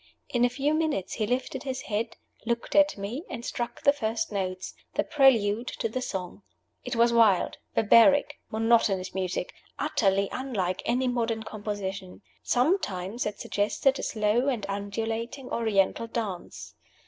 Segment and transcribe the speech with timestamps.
[0.29, 2.15] In a few minutes he lifted his head,
[2.47, 6.41] looked at me, and struck the first notes the prelude to the song.
[6.83, 12.23] It was wild, barbaric, monotonous music, utterly unlike any modern composition.
[12.41, 16.73] Sometimes it suggested a slow and undulating Oriental dance.